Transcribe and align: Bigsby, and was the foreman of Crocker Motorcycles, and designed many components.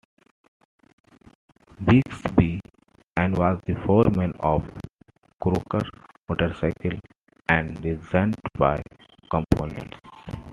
Bigsby, 1.85 2.59
and 3.17 3.37
was 3.37 3.59
the 3.67 3.75
foreman 3.85 4.33
of 4.39 4.63
Crocker 5.39 5.87
Motorcycles, 6.27 6.99
and 7.49 7.79
designed 7.83 8.33
many 8.57 8.81
components. 9.29 9.95